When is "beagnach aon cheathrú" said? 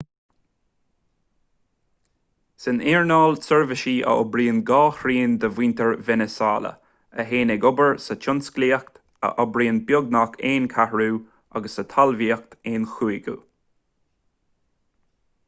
9.91-11.11